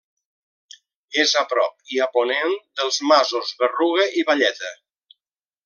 [1.23, 4.73] És a prop i a ponent dels masos Berruga i Valleta.